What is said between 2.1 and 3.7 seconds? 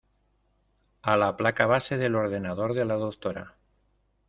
ordenador de la doctora.